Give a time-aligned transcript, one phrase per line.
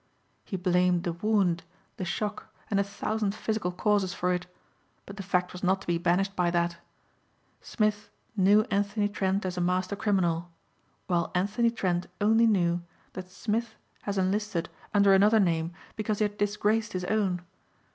[0.43, 1.61] He blamed the wound,
[1.97, 4.47] the shock and a thousand physical causes for it
[5.05, 6.77] but the fact was not to be banished by that.
[7.61, 10.49] Smith knew Anthony Trent as a master criminal
[11.05, 12.81] while Anthony Trent only knew
[13.13, 17.43] that Smith has enlisted under another name because he had disgraced his own.